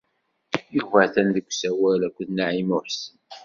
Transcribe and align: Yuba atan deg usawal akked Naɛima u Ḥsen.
Yuba 0.75 0.97
atan 1.05 1.27
deg 1.35 1.45
usawal 1.51 2.01
akked 2.07 2.27
Naɛima 2.31 2.75
u 2.77 2.79
Ḥsen. 2.85 3.17